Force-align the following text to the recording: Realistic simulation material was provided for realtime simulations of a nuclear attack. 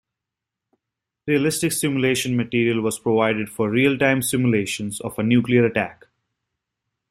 Realistic 1.27 1.71
simulation 1.71 2.35
material 2.35 2.81
was 2.81 2.97
provided 2.97 3.51
for 3.51 3.69
realtime 3.69 4.23
simulations 4.23 4.99
of 4.99 5.19
a 5.19 5.23
nuclear 5.23 5.63
attack. 5.63 6.07